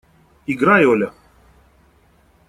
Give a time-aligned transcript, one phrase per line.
[0.47, 1.13] Играй, Оля!